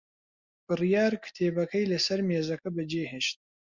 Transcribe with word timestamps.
بڕیار 0.67 1.13
کتێبەکەی 1.25 1.89
لەسەر 1.93 2.19
مێزەکە 2.29 2.69
بەجێهێشت. 2.75 3.37